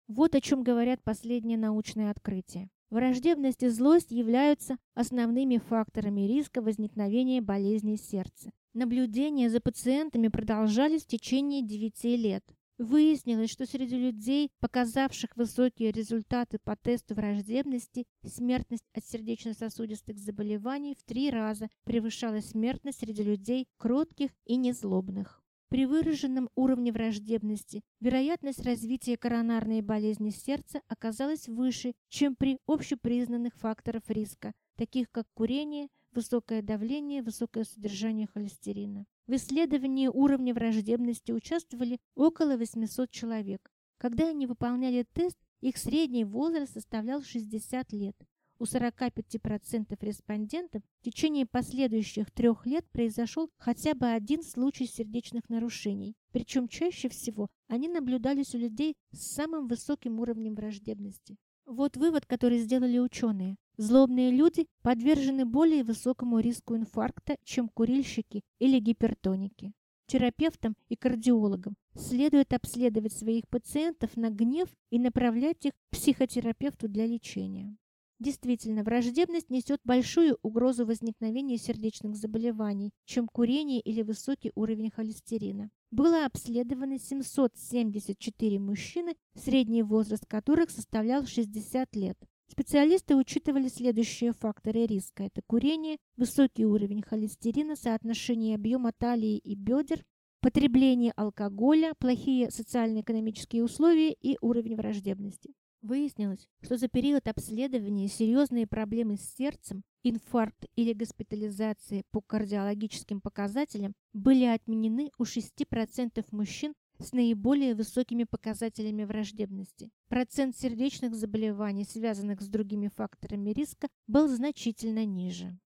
Вот 0.07 0.35
о 0.35 0.41
чем 0.41 0.63
говорят 0.63 1.03
последние 1.03 1.59
научные 1.59 2.11
открытия. 2.11 2.71
Враждебность 2.91 3.63
и 3.63 3.69
злость 3.69 4.11
являются 4.11 4.79
основными 4.95 5.59
факторами 5.59 6.23
риска 6.23 6.63
возникновения 6.63 7.43
болезней 7.43 7.99
сердца. 7.99 8.51
Наблюдения 8.79 9.51
за 9.51 9.61
пациентами 9.61 10.29
продолжались 10.29 11.03
в 11.03 11.09
течение 11.09 11.63
9 11.63 12.05
лет. 12.17 12.45
Выяснилось, 12.79 13.51
что 13.51 13.67
среди 13.67 13.97
людей, 13.97 14.53
показавших 14.61 15.37
высокие 15.37 15.91
результаты 15.91 16.61
по 16.63 16.77
тесту 16.77 17.17
враждебности, 17.17 18.05
смертность 18.25 18.85
от 18.95 19.05
сердечно-сосудистых 19.05 20.17
заболеваний 20.17 20.95
в 20.97 21.03
три 21.03 21.29
раза 21.29 21.67
превышала 21.83 22.39
смертность 22.39 23.01
среди 23.01 23.25
людей 23.25 23.67
кротких 23.79 24.31
и 24.45 24.55
незлобных. 24.55 25.43
При 25.71 25.85
выраженном 25.85 26.49
уровне 26.55 26.93
враждебности 26.93 27.83
вероятность 27.99 28.65
развития 28.65 29.17
коронарной 29.17 29.83
болезни 29.83 30.31
сердца 30.31 30.83
оказалась 30.87 31.49
выше, 31.49 31.95
чем 32.11 32.37
при 32.37 32.59
общепризнанных 32.69 33.57
факторах 33.57 34.05
риска, 34.07 34.53
таких 34.77 35.11
как 35.11 35.27
курение, 35.35 35.89
высокое 36.13 36.63
давление, 36.63 37.23
высокое 37.23 37.65
содержание 37.65 38.27
холестерина. 38.27 39.07
В 39.27 39.35
исследовании 39.35 40.09
уровня 40.09 40.55
враждебности 40.55 41.33
участвовали 41.33 41.99
около 42.15 42.57
800 42.57 43.11
человек. 43.11 43.71
Когда 43.99 44.29
они 44.29 44.47
выполняли 44.47 45.07
тест, 45.13 45.37
их 45.61 45.77
средний 45.77 46.25
возраст 46.25 46.73
составлял 46.73 47.23
60 47.23 47.93
лет. 47.93 48.17
У 48.61 48.65
45% 48.65 49.97
респондентов 50.01 50.83
в 51.01 51.05
течение 51.05 51.47
последующих 51.47 52.31
трех 52.33 52.67
лет 52.67 52.85
произошел 52.91 53.51
хотя 53.57 53.95
бы 53.95 54.07
один 54.07 54.43
случай 54.43 54.87
сердечных 54.87 55.49
нарушений. 55.49 56.17
Причем 56.33 56.67
чаще 56.67 57.09
всего 57.09 57.49
они 57.69 57.89
наблюдались 57.89 58.55
у 58.55 58.59
людей 58.59 58.97
с 59.13 59.33
самым 59.33 59.69
высоким 59.69 60.19
уровнем 60.19 60.57
враждебности. 60.57 61.37
Вот 61.67 61.97
вывод, 61.97 62.27
который 62.27 62.59
сделали 62.59 62.99
ученые. 62.99 63.57
Злобные 63.79 64.33
люди 64.33 64.67
подвержены 64.83 65.47
более 65.47 65.85
высокому 65.85 66.41
риску 66.41 66.75
инфаркта, 66.75 67.37
чем 67.45 67.69
курильщики 67.69 68.43
или 68.59 68.81
гипертоники. 68.81 69.73
Терапевтам 70.09 70.75
и 70.89 70.97
кардиологам 70.97 71.77
следует 71.95 72.53
обследовать 72.53 73.13
своих 73.13 73.47
пациентов 73.49 74.17
на 74.17 74.31
гнев 74.31 74.69
и 74.91 74.99
направлять 74.99 75.65
их 75.65 75.75
к 75.75 75.91
психотерапевту 75.93 76.89
для 76.89 77.07
лечения. 77.07 77.77
Действительно, 78.19 78.83
враждебность 78.83 79.49
несет 79.49 79.81
большую 79.85 80.39
угрозу 80.43 80.85
возникновения 80.85 81.57
сердечных 81.57 82.17
заболеваний, 82.17 82.91
чем 83.05 83.29
курение 83.29 83.81
или 83.81 84.03
высокий 84.03 84.51
уровень 84.57 84.91
холестерина. 84.91 85.71
Было 85.93 86.27
обследовано 86.27 86.99
774 86.99 88.59
мужчины, 88.59 89.15
средний 89.37 89.85
возраст 89.85 90.27
которых 90.27 90.71
составлял 90.71 91.27
60 91.27 91.95
лет. 91.95 92.19
Специалисты 92.51 93.15
учитывали 93.15 93.69
следующие 93.69 94.33
факторы 94.33 94.87
риска. 94.87 95.25
Это 95.25 95.43
курение, 95.47 95.99
высокий 96.17 96.65
уровень 96.65 97.03
холестерина, 97.03 97.77
соотношение 97.77 98.55
объема 98.55 98.93
талии 98.93 99.37
и 99.37 99.55
бедер, 99.55 100.03
потребление 100.41 101.13
алкоголя, 101.13 101.93
плохие 101.99 102.51
социально-экономические 102.51 103.63
условия 103.63 104.13
и 104.13 104.39
уровень 104.41 104.77
враждебности. 104.77 105.53
Выяснилось, 105.83 106.49
что 106.61 106.77
за 106.77 106.89
период 106.89 107.29
обследования 107.29 108.09
серьезные 108.09 108.67
проблемы 108.67 109.17
с 109.17 109.35
сердцем, 109.37 109.85
инфаркт 110.03 110.65
или 110.75 110.93
госпитализация 110.93 112.03
по 112.11 112.21
кардиологическим 112.21 113.21
показателям 113.21 113.93
были 114.13 114.45
отменены 114.45 115.13
у 115.19 115.25
6% 115.25 116.25
мужчин 116.33 116.73
с 116.99 117.13
наиболее 117.13 117.75
высокими 117.75 118.25
показателями 118.25 119.05
враждебности. 119.05 119.91
Процент 120.09 120.57
сердечных 120.57 121.15
заболеваний, 121.15 121.85
связанных 121.85 122.41
с 122.41 122.49
другими 122.49 122.89
факторами 122.89 123.51
риска, 123.51 123.89
был 124.07 124.29
значительно 124.29 125.05
ниже. 125.05 125.59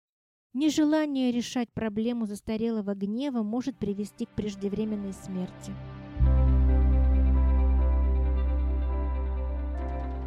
Нежелание 0.54 1.32
решать 1.32 1.72
проблему 1.72 2.26
застарелого 2.26 2.94
гнева 2.94 3.42
может 3.42 3.78
привести 3.78 4.26
к 4.26 4.36
преждевременной 4.36 5.14
смерти. 5.14 5.72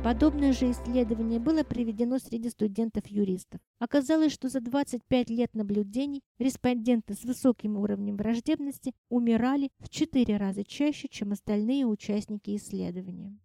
Подобное 0.05 0.53
же 0.53 0.71
исследование 0.71 1.41
было 1.41 1.63
проведено 1.63 2.19
среди 2.19 2.51
студентов-юристов. 2.51 3.63
Оказалось, 3.79 4.33
что 4.33 4.51
за 4.51 4.61
25 4.61 5.31
лет 5.31 5.55
наблюдений 5.55 6.21
респонденты 6.39 7.15
с 7.15 7.25
высоким 7.25 7.79
уровнем 7.79 8.19
враждебности 8.19 8.93
умирали 9.09 9.71
в 9.79 9.89
4 9.89 10.37
раза 10.37 10.63
чаще, 10.63 11.09
чем 11.09 11.33
остальные 11.33 11.87
участники 11.87 12.55
исследования. 12.55 13.39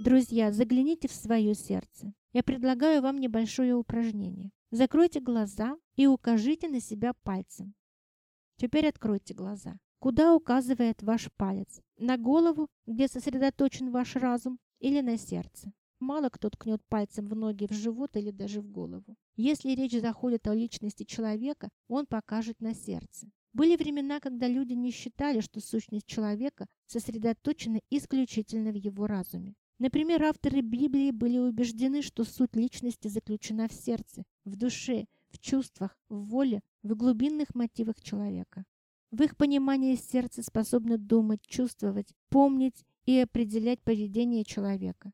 Друзья, 0.00 0.50
загляните 0.50 1.08
в 1.08 1.12
свое 1.12 1.54
сердце. 1.54 2.14
Я 2.32 2.42
предлагаю 2.42 3.02
вам 3.02 3.18
небольшое 3.18 3.74
упражнение. 3.74 4.50
Закройте 4.70 5.20
глаза 5.20 5.76
и 5.96 6.06
укажите 6.06 6.68
на 6.68 6.80
себя 6.80 7.12
пальцем. 7.22 7.74
Теперь 8.56 8.88
откройте 8.88 9.34
глаза. 9.34 9.76
Куда 9.98 10.34
указывает 10.34 11.02
ваш 11.02 11.30
палец? 11.36 11.82
На 11.98 12.16
голову, 12.16 12.68
где 12.86 13.08
сосредоточен 13.08 13.90
ваш 13.90 14.16
разум, 14.16 14.58
или 14.84 15.00
на 15.00 15.16
сердце. 15.16 15.72
Мало 15.98 16.28
кто 16.28 16.50
ткнет 16.50 16.82
пальцем 16.90 17.26
в 17.26 17.34
ноги, 17.34 17.66
в 17.66 17.72
живот 17.72 18.18
или 18.18 18.30
даже 18.30 18.60
в 18.60 18.68
голову. 18.70 19.16
Если 19.34 19.70
речь 19.70 19.98
заходит 19.98 20.46
о 20.46 20.54
личности 20.54 21.04
человека, 21.04 21.70
он 21.88 22.04
покажет 22.04 22.60
на 22.60 22.74
сердце. 22.74 23.30
Были 23.54 23.76
времена, 23.76 24.20
когда 24.20 24.46
люди 24.46 24.74
не 24.74 24.90
считали, 24.90 25.40
что 25.40 25.60
сущность 25.60 26.06
человека 26.06 26.66
сосредоточена 26.86 27.80
исключительно 27.88 28.72
в 28.72 28.74
его 28.74 29.06
разуме. 29.06 29.54
Например, 29.78 30.22
авторы 30.24 30.60
Библии 30.60 31.12
были 31.12 31.38
убеждены, 31.38 32.02
что 32.02 32.24
суть 32.24 32.54
личности 32.54 33.08
заключена 33.08 33.68
в 33.68 33.72
сердце, 33.72 34.24
в 34.44 34.56
душе, 34.56 35.06
в 35.30 35.38
чувствах, 35.38 35.96
в 36.10 36.26
воле, 36.28 36.60
в 36.82 36.94
глубинных 36.94 37.54
мотивах 37.54 38.02
человека. 38.02 38.66
В 39.10 39.22
их 39.22 39.34
понимании 39.38 39.94
сердце 39.94 40.42
способно 40.42 40.98
думать, 40.98 41.40
чувствовать, 41.46 42.12
помнить 42.28 42.84
и 43.04 43.18
определять 43.18 43.80
поведение 43.82 44.44
человека. 44.44 45.12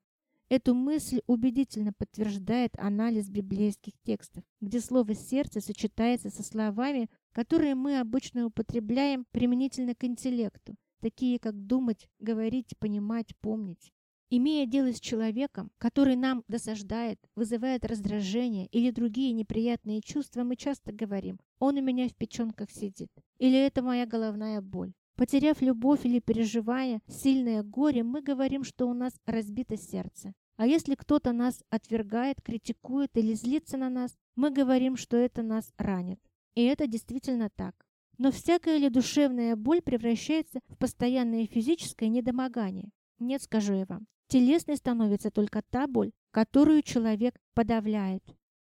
Эту 0.48 0.74
мысль 0.74 1.20
убедительно 1.28 1.92
подтверждает 1.92 2.72
анализ 2.76 3.28
библейских 3.30 3.92
текстов, 4.02 4.42
где 4.60 4.80
слово 4.80 5.14
«сердце» 5.14 5.60
сочетается 5.60 6.28
со 6.28 6.42
словами, 6.42 7.08
которые 7.32 7.76
мы 7.76 8.00
обычно 8.00 8.46
употребляем 8.46 9.26
применительно 9.30 9.94
к 9.94 10.02
интеллекту, 10.02 10.74
такие 11.00 11.38
как 11.38 11.54
думать, 11.54 12.08
говорить, 12.18 12.76
понимать, 12.80 13.36
помнить. 13.40 13.92
Имея 14.32 14.66
дело 14.66 14.92
с 14.92 15.00
человеком, 15.00 15.70
который 15.78 16.16
нам 16.16 16.44
досаждает, 16.46 17.18
вызывает 17.34 17.84
раздражение 17.84 18.66
или 18.66 18.90
другие 18.90 19.32
неприятные 19.32 20.00
чувства, 20.00 20.44
мы 20.44 20.56
часто 20.56 20.92
говорим 20.92 21.38
«он 21.58 21.78
у 21.78 21.82
меня 21.82 22.08
в 22.08 22.14
печенках 22.14 22.70
сидит» 22.70 23.10
или 23.38 23.56
«это 23.56 23.82
моя 23.82 24.06
головная 24.06 24.60
боль». 24.60 24.92
Потеряв 25.20 25.60
любовь 25.60 26.06
или 26.06 26.18
переживая 26.18 27.02
сильное 27.06 27.62
горе, 27.62 28.02
мы 28.02 28.22
говорим, 28.22 28.64
что 28.64 28.88
у 28.88 28.94
нас 28.94 29.12
разбито 29.26 29.76
сердце. 29.76 30.32
А 30.56 30.66
если 30.66 30.94
кто-то 30.94 31.32
нас 31.32 31.62
отвергает, 31.68 32.40
критикует 32.40 33.14
или 33.18 33.34
злится 33.34 33.76
на 33.76 33.90
нас, 33.90 34.16
мы 34.34 34.50
говорим, 34.50 34.96
что 34.96 35.18
это 35.18 35.42
нас 35.42 35.74
ранит. 35.76 36.18
И 36.54 36.64
это 36.64 36.86
действительно 36.86 37.50
так. 37.54 37.74
Но 38.16 38.30
всякая 38.30 38.78
ли 38.78 38.88
душевная 38.88 39.56
боль 39.56 39.82
превращается 39.82 40.60
в 40.68 40.78
постоянное 40.78 41.46
физическое 41.46 42.08
недомогание? 42.08 42.88
Нет, 43.18 43.42
скажу 43.42 43.74
я 43.74 43.84
вам. 43.84 44.06
Телесной 44.28 44.78
становится 44.78 45.30
только 45.30 45.60
та 45.68 45.86
боль, 45.86 46.12
которую 46.30 46.80
человек 46.80 47.38
подавляет. 47.52 48.24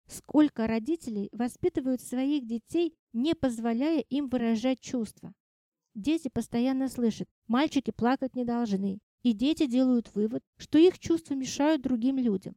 Сколько 0.06 0.68
родителей 0.68 1.30
воспитывают 1.32 2.02
своих 2.02 2.46
детей, 2.46 2.94
не 3.14 3.36
позволяя 3.36 4.02
им 4.02 4.28
выражать 4.28 4.82
чувства. 4.82 5.34
Дети 5.94 6.30
постоянно 6.30 6.88
слышат, 6.88 7.28
мальчики 7.48 7.92
плакать 7.92 8.36
не 8.36 8.46
должны, 8.46 9.00
и 9.24 9.34
дети 9.34 9.66
делают 9.66 10.14
вывод, 10.16 10.44
что 10.58 10.78
их 10.78 10.98
чувства 11.00 11.34
мешают 11.34 11.82
другим 11.82 12.18
людям. 12.18 12.56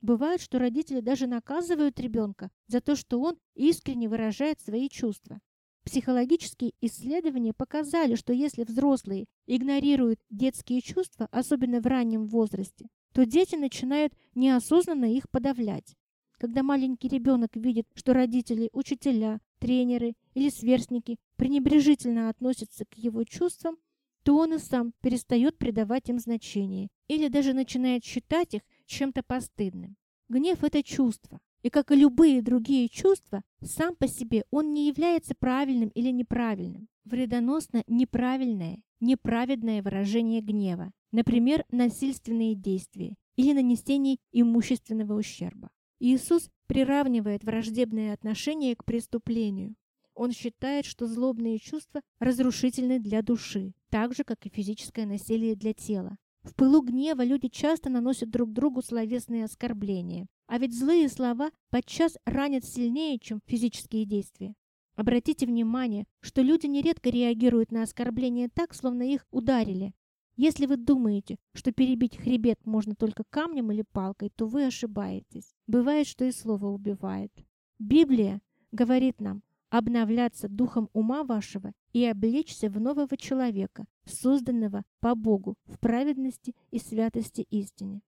Бывает, 0.00 0.40
что 0.40 0.58
родители 0.58 1.00
даже 1.00 1.26
наказывают 1.26 1.98
ребенка 1.98 2.50
за 2.66 2.80
то, 2.80 2.94
что 2.94 3.20
он 3.20 3.38
искренне 3.54 4.08
выражает 4.08 4.60
свои 4.60 4.88
чувства. 4.88 5.40
Психологические 5.84 6.72
исследования 6.82 7.54
показали, 7.54 8.14
что 8.14 8.32
если 8.32 8.64
взрослые 8.64 9.26
игнорируют 9.46 10.20
детские 10.28 10.82
чувства, 10.82 11.28
особенно 11.32 11.80
в 11.80 11.86
раннем 11.86 12.26
возрасте, 12.26 12.88
то 13.12 13.24
дети 13.24 13.56
начинают 13.56 14.12
неосознанно 14.34 15.12
их 15.12 15.28
подавлять. 15.30 15.96
Когда 16.38 16.62
маленький 16.62 17.08
ребенок 17.08 17.56
видит, 17.56 17.88
что 17.94 18.12
родители, 18.12 18.70
учителя, 18.72 19.40
тренеры 19.58 20.14
или 20.34 20.50
сверстники 20.50 21.18
пренебрежительно 21.36 22.28
относятся 22.28 22.84
к 22.84 22.94
его 22.94 23.24
чувствам, 23.24 23.76
то 24.22 24.36
он 24.36 24.54
и 24.54 24.58
сам 24.58 24.92
перестает 25.00 25.58
придавать 25.58 26.08
им 26.08 26.20
значение 26.20 26.88
или 27.08 27.26
даже 27.26 27.54
начинает 27.54 28.04
считать 28.04 28.54
их 28.54 28.62
чем-то 28.86 29.24
постыдным. 29.24 29.96
Гнев– 30.28 30.58
это 30.62 30.82
чувство, 30.84 31.40
и, 31.62 31.70
как 31.70 31.90
и 31.90 31.96
любые 31.96 32.40
другие 32.40 32.88
чувства, 32.88 33.42
сам 33.60 33.96
по 33.96 34.06
себе 34.06 34.44
он 34.52 34.72
не 34.72 34.86
является 34.86 35.34
правильным 35.34 35.88
или 35.88 36.10
неправильным. 36.10 36.88
Вредоносно 37.04 37.82
неправильное, 37.88 38.80
неправедное 39.00 39.82
выражение 39.82 40.40
гнева, 40.40 40.92
например, 41.10 41.64
насильственные 41.72 42.54
действия 42.54 43.16
или 43.34 43.52
нанесение 43.54 44.18
имущественного 44.30 45.14
ущерба. 45.14 45.70
Иисус 46.00 46.48
приравнивает 46.68 47.42
враждебное 47.42 48.12
отношение 48.12 48.76
к 48.76 48.84
преступлению. 48.84 49.74
Он 50.14 50.32
считает, 50.32 50.84
что 50.84 51.06
злобные 51.06 51.58
чувства 51.58 52.02
разрушительны 52.20 53.00
для 53.00 53.22
души, 53.22 53.72
так 53.90 54.14
же, 54.14 54.24
как 54.24 54.46
и 54.46 54.50
физическое 54.50 55.06
насилие 55.06 55.56
для 55.56 55.74
тела. 55.74 56.16
В 56.42 56.54
пылу 56.54 56.82
гнева 56.82 57.24
люди 57.24 57.48
часто 57.48 57.90
наносят 57.90 58.30
друг 58.30 58.52
другу 58.52 58.80
словесные 58.80 59.44
оскорбления, 59.44 60.26
а 60.46 60.58
ведь 60.58 60.78
злые 60.78 61.08
слова 61.08 61.50
подчас 61.70 62.16
ранят 62.24 62.64
сильнее, 62.64 63.18
чем 63.18 63.40
физические 63.46 64.04
действия. 64.06 64.54
Обратите 64.94 65.46
внимание, 65.46 66.06
что 66.20 66.42
люди 66.42 66.66
нередко 66.66 67.10
реагируют 67.10 67.70
на 67.70 67.82
оскорбления 67.82 68.48
так, 68.52 68.74
словно 68.74 69.02
их 69.02 69.26
ударили. 69.30 69.94
Если 70.36 70.66
вы 70.66 70.76
думаете, 70.76 71.38
что 71.54 71.72
перебить 71.72 72.16
хребет 72.16 72.64
можно 72.64 72.94
только 72.94 73.24
камнем 73.30 73.72
или 73.72 73.82
палкой, 73.82 74.30
то 74.30 74.46
вы 74.46 74.66
ошибаетесь. 74.66 75.54
Бывает, 75.68 76.06
что 76.06 76.24
и 76.24 76.32
слово 76.32 76.66
убивает. 76.66 77.30
Библия 77.78 78.40
говорит 78.72 79.20
нам 79.20 79.42
обновляться 79.70 80.48
духом 80.48 80.88
ума 80.94 81.24
вашего 81.24 81.72
и 81.92 82.02
облечься 82.06 82.70
в 82.70 82.80
нового 82.80 83.16
человека, 83.18 83.84
созданного 84.06 84.84
по 85.00 85.14
Богу 85.14 85.56
в 85.66 85.78
праведности 85.78 86.56
и 86.70 86.78
святости 86.78 87.46
истине. 87.50 88.00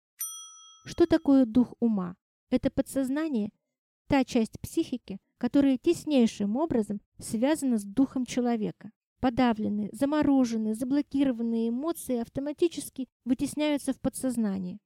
Что 0.86 1.04
такое 1.04 1.44
дух 1.44 1.74
ума? 1.80 2.16
Это 2.48 2.70
подсознание– 2.70 3.50
та 4.06 4.24
часть 4.24 4.58
психики, 4.60 5.18
которая 5.36 5.76
теснейшим 5.76 6.56
образом 6.56 7.02
связана 7.18 7.76
с 7.76 7.84
духом 7.84 8.24
человека. 8.24 8.90
Подавленные, 9.20 9.90
замороженные, 9.92 10.74
заблокированные 10.74 11.68
эмоции 11.68 12.20
автоматически 12.20 13.06
вытесняются 13.26 13.92
в 13.92 14.00
подсознание. 14.00 14.78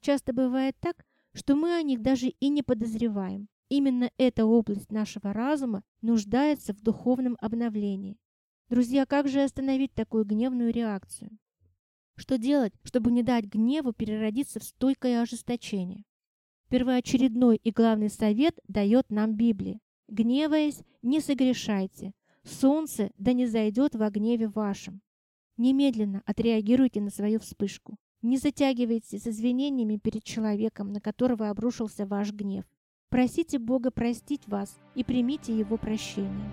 Часто 0.00 0.32
бывает 0.32 0.74
так, 0.80 1.04
что 1.32 1.56
мы 1.56 1.74
о 1.74 1.82
них 1.82 2.02
даже 2.02 2.28
и 2.28 2.48
не 2.48 2.62
подозреваем. 2.62 3.48
Именно 3.68 4.10
эта 4.18 4.44
область 4.44 4.92
нашего 4.92 5.32
разума 5.32 5.82
нуждается 6.02 6.74
в 6.74 6.82
духовном 6.82 7.36
обновлении. 7.40 8.18
Друзья, 8.68 9.06
как 9.06 9.28
же 9.28 9.42
остановить 9.42 9.94
такую 9.94 10.24
гневную 10.24 10.72
реакцию? 10.72 11.38
Что 12.16 12.36
делать, 12.36 12.74
чтобы 12.82 13.10
не 13.10 13.22
дать 13.22 13.46
гневу 13.46 13.92
переродиться 13.92 14.60
в 14.60 14.64
стойкое 14.64 15.22
ожесточение? 15.22 16.04
Первоочередной 16.68 17.56
и 17.56 17.70
главный 17.70 18.10
совет 18.10 18.58
дает 18.68 19.10
нам 19.10 19.34
Библия. 19.34 19.78
Гневаясь, 20.08 20.82
не 21.02 21.20
согрешайте. 21.20 22.12
Солнце 22.44 23.10
да 23.16 23.32
не 23.32 23.46
зайдет 23.46 23.94
во 23.94 24.10
гневе 24.10 24.48
вашем. 24.48 25.00
Немедленно 25.56 26.22
отреагируйте 26.26 27.00
на 27.00 27.10
свою 27.10 27.40
вспышку. 27.40 27.96
Не 28.22 28.38
затягивайте 28.38 29.18
с 29.18 29.26
извинениями 29.26 29.96
перед 29.96 30.22
человеком, 30.22 30.92
на 30.92 31.00
которого 31.00 31.50
обрушился 31.50 32.06
ваш 32.06 32.32
гнев. 32.32 32.64
Просите 33.08 33.58
Бога 33.58 33.90
простить 33.90 34.46
вас 34.46 34.78
и 34.94 35.02
примите 35.02 35.58
Его 35.58 35.76
прощение. 35.76 36.52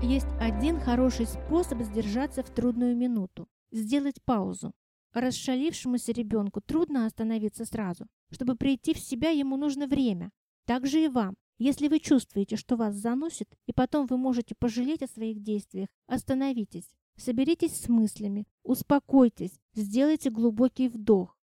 Есть 0.00 0.28
один 0.40 0.78
хороший 0.78 1.26
способ 1.26 1.82
сдержаться 1.82 2.44
в 2.44 2.50
трудную 2.50 2.96
минуту– 2.96 3.48
сделать 3.72 4.22
паузу. 4.24 4.72
Расшалившемуся 5.12 6.12
ребенку 6.12 6.60
трудно 6.60 7.06
остановиться 7.06 7.64
сразу. 7.64 8.06
Чтобы 8.30 8.54
прийти 8.54 8.94
в 8.94 8.98
себя, 8.98 9.30
ему 9.30 9.56
нужно 9.56 9.88
время. 9.88 10.30
Так 10.64 10.86
же 10.86 11.02
и 11.02 11.08
вам. 11.08 11.34
Если 11.58 11.88
вы 11.88 11.98
чувствуете, 11.98 12.56
что 12.56 12.76
вас 12.76 12.94
заносит, 12.94 13.48
и 13.66 13.72
потом 13.72 14.06
вы 14.06 14.16
можете 14.16 14.54
пожалеть 14.54 15.02
о 15.02 15.08
своих 15.08 15.42
действиях, 15.42 15.88
остановитесь. 16.06 16.88
Соберитесь 17.24 17.76
с 17.76 17.88
мыслями, 17.88 18.48
успокойтесь, 18.64 19.52
сделайте 19.74 20.28
глубокий 20.28 20.88
вдох. 20.88 21.38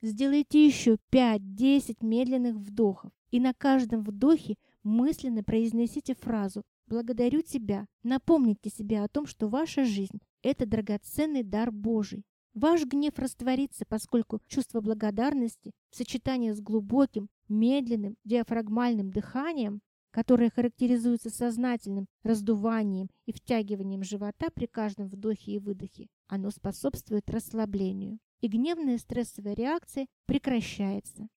Сделайте 0.00 0.66
еще 0.66 0.96
5-10 1.12 1.98
медленных 2.00 2.56
вдохов, 2.56 3.12
и 3.30 3.38
на 3.38 3.54
каждом 3.54 4.02
вдохе 4.02 4.56
мысленно 4.82 5.44
произнесите 5.44 6.16
фразу 6.16 6.64
«Благодарю 6.88 7.42
тебя». 7.42 7.86
Напомните 8.02 8.68
себе 8.68 9.02
о 9.02 9.08
том, 9.08 9.26
что 9.26 9.46
ваша 9.46 9.84
жизнь– 9.84 10.18
это 10.42 10.66
драгоценный 10.66 11.44
дар 11.44 11.70
Божий. 11.70 12.24
Ваш 12.54 12.84
гнев 12.84 13.18
растворится, 13.18 13.86
поскольку 13.88 14.40
чувство 14.46 14.82
благодарности 14.82 15.72
в 15.88 15.96
сочетании 15.96 16.50
с 16.50 16.60
глубоким, 16.60 17.30
медленным, 17.52 18.16
диафрагмальным 18.24 19.10
дыханием, 19.10 19.80
которое 20.10 20.50
характеризуется 20.50 21.30
сознательным 21.30 22.06
раздуванием 22.22 23.08
и 23.26 23.32
втягиванием 23.32 24.02
живота 24.02 24.48
при 24.54 24.66
каждом 24.66 25.08
вдохе 25.08 25.52
и 25.52 25.58
выдохе, 25.58 26.08
оно 26.28 26.50
способствует 26.50 27.28
расслаблению, 27.30 28.18
и 28.40 28.48
гневная 28.48 28.98
стрессовая 28.98 29.54
реакция 29.54 30.06
прекращается. 30.26 31.28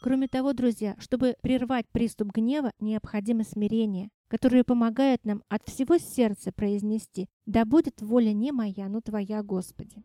Кроме 0.00 0.28
того, 0.28 0.52
друзья, 0.52 0.94
чтобы 1.00 1.34
прервать 1.42 1.86
приступ 1.90 2.28
гнева, 2.32 2.72
необходимо 2.78 3.42
смирение, 3.42 4.10
которое 4.28 4.62
помогает 4.62 5.24
нам 5.24 5.42
от 5.48 5.66
всего 5.66 5.98
сердца 5.98 6.52
произнести 6.52 7.28
«Да 7.46 7.64
будет 7.64 8.00
воля 8.00 8.32
не 8.32 8.52
моя, 8.52 8.88
но 8.88 9.00
Твоя, 9.00 9.42
Господи». 9.42 10.04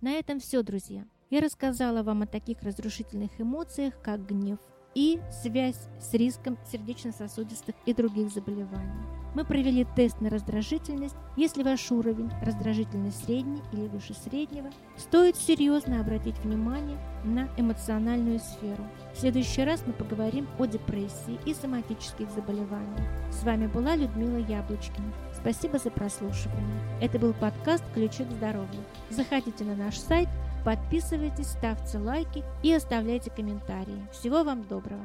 На 0.00 0.12
этом 0.12 0.38
все, 0.38 0.62
друзья. 0.62 1.06
Я 1.30 1.40
рассказала 1.40 2.02
вам 2.02 2.22
о 2.22 2.26
таких 2.26 2.62
разрушительных 2.62 3.40
эмоциях, 3.40 3.94
как 4.02 4.26
гнев, 4.26 4.58
и 4.94 5.20
связь 5.42 5.88
с 5.98 6.12
риском 6.14 6.58
сердечно-сосудистых 6.70 7.74
и 7.86 7.94
других 7.94 8.30
заболеваний. 8.30 9.02
Мы 9.34 9.44
провели 9.44 9.84
тест 9.96 10.20
на 10.20 10.30
раздражительность. 10.30 11.16
Если 11.36 11.64
ваш 11.64 11.90
уровень 11.90 12.30
раздражительность 12.42 13.24
средний 13.24 13.62
или 13.72 13.88
выше 13.88 14.14
среднего, 14.14 14.70
стоит 14.96 15.36
серьезно 15.36 16.00
обратить 16.00 16.38
внимание 16.38 16.98
на 17.24 17.48
эмоциональную 17.56 18.38
сферу. 18.38 18.84
В 19.12 19.18
следующий 19.18 19.64
раз 19.64 19.82
мы 19.84 19.92
поговорим 19.92 20.46
о 20.60 20.66
депрессии 20.66 21.40
и 21.46 21.54
соматических 21.54 22.30
заболеваниях. 22.30 23.08
С 23.32 23.42
вами 23.42 23.66
была 23.66 23.96
Людмила 23.96 24.36
Яблочкина. 24.36 25.12
Спасибо 25.34 25.78
за 25.78 25.90
прослушивание. 25.90 27.00
Это 27.00 27.18
был 27.18 27.32
подкаст 27.32 27.82
«Ключи 27.92 28.24
к 28.24 28.30
здоровью». 28.30 28.84
Заходите 29.10 29.64
на 29.64 29.74
наш 29.74 29.98
сайт– 29.98 30.28
Подписывайтесь, 30.64 31.48
ставьте 31.48 31.98
лайки 31.98 32.42
и 32.62 32.72
оставляйте 32.72 33.30
комментарии. 33.30 34.08
Всего 34.12 34.44
вам 34.44 34.62
доброго! 34.62 35.04